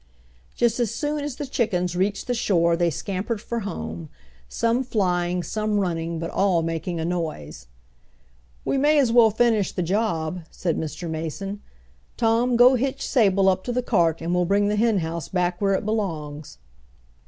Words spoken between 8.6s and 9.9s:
"We may as well finish the